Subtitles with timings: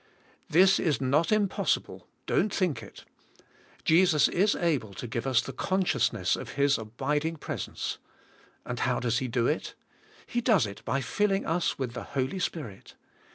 [0.49, 3.05] This is not impossible, don't think it.
[3.85, 7.99] Jesus is able to give us the consciousness of His abiding presence,
[8.65, 9.75] and how does He do it?
[10.25, 12.95] He does it by filling us with the Holy Spirit.